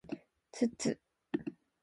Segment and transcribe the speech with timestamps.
[0.51, 0.99] つつ